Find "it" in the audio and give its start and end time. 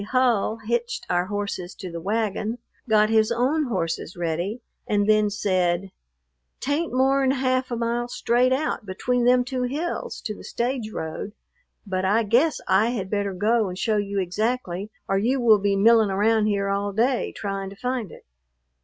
18.11-18.25